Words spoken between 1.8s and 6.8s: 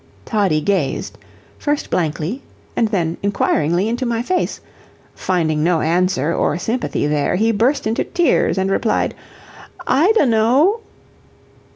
blankly and then inquiringly, into my face; finding no answer or